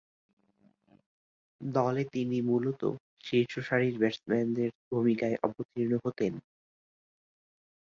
[1.61, 2.91] দলে তিনি মূলতঃ
[3.23, 6.33] শীর্ষসারির ব্যাটসম্যানের ভূমিকায় অবতীর্ণ হতেন।